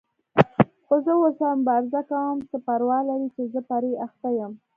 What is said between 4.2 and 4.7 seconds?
یم.